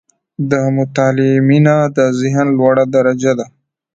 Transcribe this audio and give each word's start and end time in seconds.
•د 0.49 0.53
مطالعې 0.77 1.31
مینه، 1.47 1.75
د 1.95 1.99
ذهن 2.19 2.47
لوړه 2.57 2.85
درجه 2.95 3.33
ده. 3.39 3.45